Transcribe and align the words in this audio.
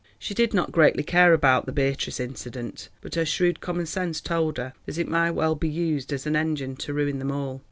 She 0.17 0.33
did 0.33 0.51
not 0.51 0.71
greatly 0.71 1.03
care 1.03 1.31
about 1.31 1.67
the 1.67 1.71
Beatrice 1.71 2.19
incident, 2.19 2.89
but 3.01 3.13
her 3.13 3.23
shrewd 3.23 3.59
common 3.61 3.85
sense 3.85 4.19
told 4.19 4.57
her 4.57 4.73
that 4.87 4.97
it 4.97 5.07
might 5.07 5.29
well 5.29 5.53
be 5.53 5.69
used 5.69 6.11
as 6.11 6.25
an 6.25 6.35
engine 6.35 6.75
to 6.77 6.91
ruin 6.95 7.19
them 7.19 7.31
all. 7.31 7.59